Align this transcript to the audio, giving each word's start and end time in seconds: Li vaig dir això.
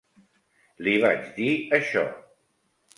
Li 0.87 0.95
vaig 1.05 1.29
dir 1.37 1.53
això. 1.81 2.07